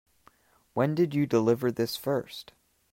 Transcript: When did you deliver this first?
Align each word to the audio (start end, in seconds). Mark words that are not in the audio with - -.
When 0.73 0.95
did 0.95 1.13
you 1.13 1.27
deliver 1.27 1.71
this 1.71 1.95
first? 1.95 2.53